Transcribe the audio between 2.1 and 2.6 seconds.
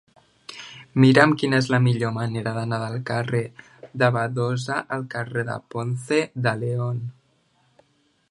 manera